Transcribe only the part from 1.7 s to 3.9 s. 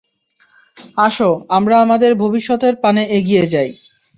আমাদের ভবিষ্যতের পানে এগিয়ে যাই।